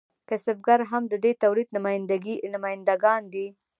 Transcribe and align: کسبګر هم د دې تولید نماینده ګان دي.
کسبګر 0.29 0.79
هم 0.91 1.03
د 1.11 1.13
دې 1.23 1.31
تولید 1.43 1.67
نماینده 2.55 2.95
ګان 3.03 3.23
دي. 3.33 3.47